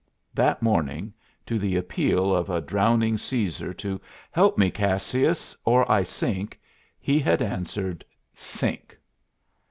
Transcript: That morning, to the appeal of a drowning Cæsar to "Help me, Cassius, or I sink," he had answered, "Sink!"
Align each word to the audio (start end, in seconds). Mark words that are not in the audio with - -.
That 0.33 0.63
morning, 0.63 1.13
to 1.45 1.59
the 1.59 1.75
appeal 1.75 2.35
of 2.35 2.49
a 2.49 2.59
drowning 2.59 3.17
Cæsar 3.17 3.77
to 3.77 4.01
"Help 4.31 4.57
me, 4.57 4.71
Cassius, 4.71 5.55
or 5.63 5.91
I 5.91 6.01
sink," 6.01 6.59
he 6.99 7.19
had 7.19 7.39
answered, 7.39 8.03
"Sink!" 8.33 8.97